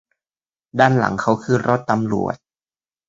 [0.79, 2.35] ด้านหลังเขาคือรถตำรวจ